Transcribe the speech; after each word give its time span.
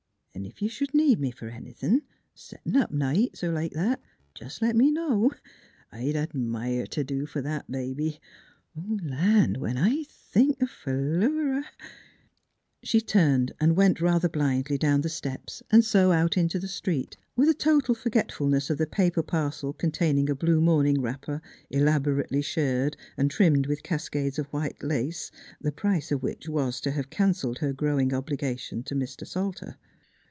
"'N' 0.41 0.45
ef 0.47 0.61
you 0.61 0.69
sh'd 0.69 0.93
need 0.93 1.19
me 1.19 1.29
fer 1.29 1.49
anythin', 1.49 2.01
settin' 2.33 2.77
up 2.77 2.89
nights, 2.89 3.43
er 3.43 3.51
like 3.51 3.73
that, 3.73 4.01
jes' 4.39 4.61
let 4.61 4.77
me 4.77 4.89
know. 4.89 5.29
I'd 5.91 6.15
ad 6.15 6.33
mire 6.33 6.87
t' 6.87 7.03
do 7.03 7.25
fer 7.25 7.41
that 7.41 7.69
baby.... 7.69 8.19
Land! 8.75 9.57
when 9.57 9.77
I 9.77 10.03
think 10.05 10.57
o' 10.63 10.67
Philura" 10.67 11.65
She 12.83 13.01
turned 13.01 13.51
and 13.59 13.75
went 13.75 13.99
rather 14.01 14.29
blindly 14.29 14.77
down 14.77 15.01
the 15.01 15.09
steps 15.09 15.61
and 15.69 15.83
so 15.83 16.11
out 16.13 16.37
into 16.37 16.59
the 16.59 16.67
street, 16.67 17.17
with 17.35 17.49
a 17.49 17.53
total 17.53 17.93
for 17.93 18.09
getfulness 18.09 18.69
of 18.69 18.77
the 18.77 18.87
paper 18.87 19.21
parcel 19.21 19.73
containing 19.73 20.29
a 20.29 20.35
blue 20.35 20.61
morning 20.61 21.01
wrapper, 21.01 21.41
elaborately 21.69 22.41
shirred 22.41 22.95
and 23.17 23.29
trimmed 23.29 23.67
with 23.67 23.83
cascades 23.83 24.39
of 24.39 24.47
white 24.47 24.81
lace, 24.81 25.29
the 25.59 25.73
price 25.73 26.09
of 26.11 26.23
which 26.23 26.47
was 26.49 26.79
to 26.81 26.91
have 26.91 27.09
cancelled 27.11 27.59
her 27.59 27.73
growing 27.73 28.09
obliga 28.11 28.57
tions 28.57 28.85
to 28.85 28.95
Mr. 28.95 29.27
Salter. 29.27 29.75